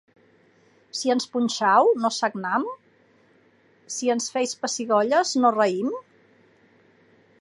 [0.99, 2.65] Si ens punxau, no sagnam?
[3.97, 5.97] Si ens feis pessigolles, no reim?